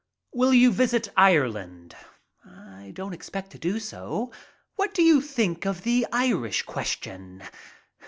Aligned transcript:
"Will 0.33 0.51
you 0.51 0.71
visit 0.71 1.09
Ireland?" 1.15 1.95
"I 2.43 2.89
don't 2.95 3.13
expect 3.13 3.51
to 3.51 3.59
do 3.59 3.79
so." 3.79 4.31
"What 4.75 4.95
do 4.95 5.03
you 5.03 5.21
think 5.21 5.63
of 5.67 5.83
the 5.83 6.07
Irish 6.11 6.63
question?" 6.63 7.43